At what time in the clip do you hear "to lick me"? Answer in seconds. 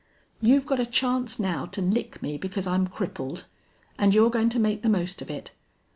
1.67-2.35